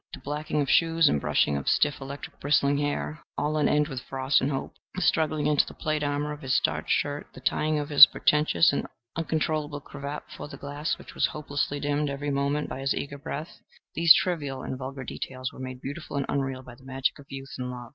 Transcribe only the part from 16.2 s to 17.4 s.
unreal by the magic of